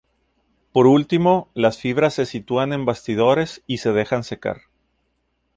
Por 0.71 0.87
último, 0.87 1.51
las 1.53 1.77
fibras 1.77 2.15
se 2.15 2.25
sitúan 2.25 2.73
en 2.73 2.85
bastidores 2.85 3.61
y 3.67 3.77
se 3.77 3.91
dejan 3.91 4.23
secar. 4.23 4.61